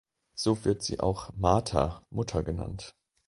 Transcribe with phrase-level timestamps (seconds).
[0.33, 2.95] So wird sie auch „Mata“, Mutter genannt.